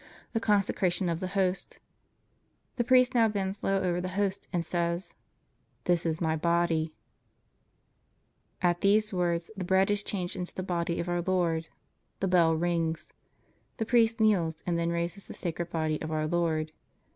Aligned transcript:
THE 0.33 0.39
CONSECRATION 0.39 1.09
OF 1.09 1.19
THE 1.19 1.27
HOST 1.27 1.77
The 2.77 2.83
priest 2.83 3.13
now 3.13 3.27
bends 3.27 3.61
low 3.61 3.83
over 3.83 4.01
the 4.01 4.07
host 4.17 4.47
and 4.51 4.65
says: 4.65 5.13
THIS 5.83 6.07
IS 6.07 6.19
MY 6.19 6.37
BODY 6.37 6.91
At 8.63 8.81
these 8.81 9.13
words, 9.13 9.51
the 9.55 9.63
bread 9.63 9.91
is 9.91 10.03
changed 10.03 10.35
into 10.35 10.55
the 10.55 10.63
body 10.63 10.99
of 10.99 11.07
Our 11.07 11.21
Lord. 11.21 11.69
The 12.19 12.27
bell 12.27 12.55
rings. 12.55 13.13
The 13.77 13.85
priest 13.85 14.19
kneels 14.19 14.63
and 14.65 14.75
then 14.75 14.89
raises 14.89 15.27
the 15.27 15.35
Sacred 15.35 15.69
Body 15.69 16.01
of 16.01 16.11
Our 16.11 16.25
Lord. 16.25 16.71